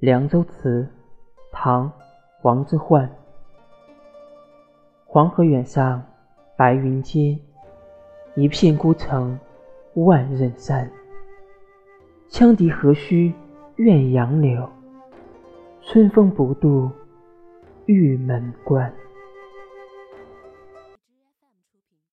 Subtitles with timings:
[0.00, 0.86] 凉州词
[1.52, 1.90] 唐
[2.42, 3.08] 王之涣。
[5.06, 6.02] 黄河远上
[6.56, 7.38] 白云间
[8.34, 9.38] 一片孤城
[9.94, 10.90] 万仞山。
[12.28, 13.32] 羌笛何须
[13.76, 14.68] 怨杨柳？
[15.80, 16.90] 春风不度
[17.86, 18.92] 玉门关